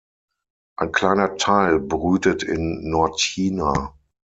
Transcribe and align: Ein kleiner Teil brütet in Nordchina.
Ein 0.79 0.93
kleiner 0.93 1.37
Teil 1.37 1.79
brütet 1.79 2.41
in 2.41 2.89
Nordchina. 2.89 3.93